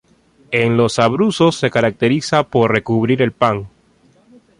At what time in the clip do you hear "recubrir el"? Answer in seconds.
2.71-3.33